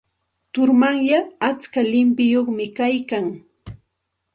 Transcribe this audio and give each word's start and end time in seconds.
Turumanyay 0.51 1.27
atska 1.49 1.79
llimpiyuqmi 1.89 2.65
kaykan. 2.77 3.27